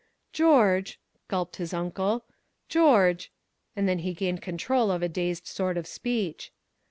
[0.33, 2.25] "George," gulped his uncle
[2.69, 3.31] "George"
[3.75, 6.51] And then he gained control of a dazed sort of speech.